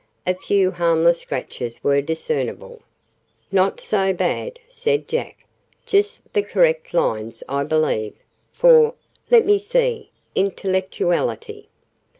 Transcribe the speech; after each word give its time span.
A 0.25 0.33
few 0.33 0.71
harmless 0.71 1.19
scratches 1.19 1.83
were 1.83 2.01
discernible. 2.01 2.81
"Not 3.51 3.79
so 3.79 4.13
bad," 4.15 4.57
said 4.67 5.07
Jack. 5.07 5.45
"Just 5.85 6.21
the 6.33 6.41
correct 6.41 6.91
lines, 6.95 7.43
I 7.47 7.63
believe, 7.65 8.15
for 8.51 8.95
let 9.29 9.45
me 9.45 9.59
see 9.59 10.09
intellectuality." 10.33 11.67